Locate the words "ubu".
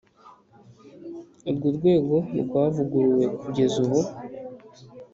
3.83-3.99